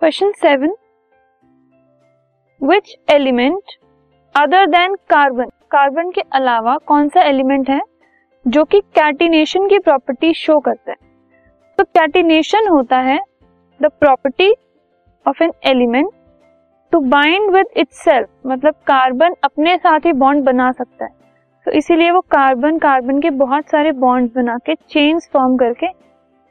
Question 0.00 0.30
seven 0.32 0.72
which 2.62 2.94
element 3.10 3.72
other 4.34 4.66
than 4.66 4.94
carbon 5.10 5.48
carbon 5.70 6.10
के 6.10 6.20
अलावा 6.32 6.76
कौन 6.76 7.08
सा 7.08 7.22
एलिमेंट 7.22 7.70
है 7.70 7.80
जो 8.46 8.64
कि 8.64 8.80
कैटिनेशन 8.80 9.68
की 9.68 9.78
प्रॉपर्टी 9.78 10.32
शो 10.34 10.58
करता 10.60 10.90
है? 10.90 10.96
तो 11.78 11.84
कैटिनेशन 11.84 12.68
होता 12.68 12.98
है 12.98 13.18
the 13.80 13.90
property 14.00 14.50
of 15.26 15.42
an 15.42 15.52
element 15.64 16.10
to 16.92 17.00
bind 17.00 17.50
with 17.50 17.66
itself 17.76 18.28
मतलब 18.46 18.74
कार्बन 18.86 19.36
अपने 19.44 19.76
साथ 19.76 20.06
ही 20.06 20.12
बॉन्ड 20.12 20.44
बना 20.44 20.70
सकता 20.72 21.04
है। 21.04 21.12
तो 21.66 21.70
इसीलिए 21.70 22.10
वो 22.10 22.20
कार्बन 22.20 22.78
कार्बन 22.78 23.20
के 23.20 23.30
बहुत 23.30 23.64
सारे 23.64 23.92
बॉन्ड 23.92 24.32
बना 24.34 24.58
के 24.58 24.74
चेन्स 24.74 25.30
फॉर्म 25.32 25.56
करके 25.56 25.92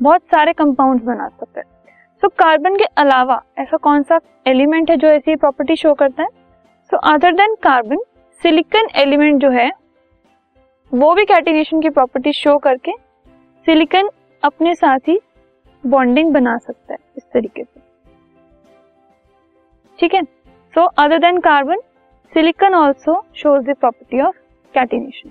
बहुत 0.00 0.22
सारे 0.22 0.52
कंपाउंड 0.52 1.02
बना 1.02 1.28
सकता 1.28 1.60
है। 1.60 1.73
तो 2.24 2.28
कार्बन 2.28 2.76
के 2.76 2.84
अलावा 2.84 3.42
ऐसा 3.58 3.76
कौन 3.76 4.02
सा 4.02 4.18
एलिमेंट 4.46 4.90
है 4.90 4.96
जो 4.96 5.08
ऐसी 5.08 5.36
प्रॉपर्टी 5.36 5.76
शो 5.76 5.94
करता 5.94 6.22
है? 6.22 6.28
So 6.90 6.96
other 6.96 7.32
than 7.32 7.54
carbon 7.54 7.98
silicon 8.42 8.88
element 8.94 9.42
जो 9.42 9.50
है, 9.50 9.70
वो 10.92 11.14
भी 11.14 11.24
कैटिनेशन 11.24 11.80
की 11.80 11.90
प्रॉपर्टी 11.90 12.32
शो 12.32 12.56
करके 12.58 12.92
सिलिकन 13.66 14.08
अपने 14.42 14.74
साथ 14.74 14.98
ही 14.98 15.20
बॉन्डिंग 15.86 16.32
बना 16.32 16.56
सकता 16.58 16.92
है 16.92 16.98
इस 17.16 17.22
तरीके 17.34 17.64
से। 17.64 17.80
ठीक 19.98 20.14
है? 20.14 20.22
So 20.22 20.84
other 20.84 21.18
than 21.18 21.40
carbon 21.40 21.80
silicon 22.32 22.74
also 22.74 23.24
shows 23.34 23.62
the 23.62 23.74
property 23.74 24.20
of 24.20 24.36
catenation 24.74 25.30